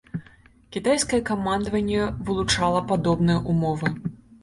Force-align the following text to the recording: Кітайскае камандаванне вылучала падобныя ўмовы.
Кітайскае 0.77 1.19
камандаванне 1.29 2.09
вылучала 2.31 2.85
падобныя 2.91 3.49
ўмовы. 3.55 3.97